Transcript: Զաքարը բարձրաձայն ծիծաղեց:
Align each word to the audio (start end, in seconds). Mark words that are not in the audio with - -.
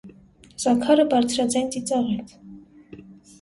Զաքարը 0.63 1.05
բարձրաձայն 1.11 1.69
ծիծաղեց: 1.77 2.35